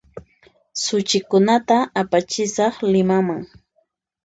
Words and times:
Suchikunata 0.83 1.77
apachisaq 2.01 2.75
Limaman 2.91 3.41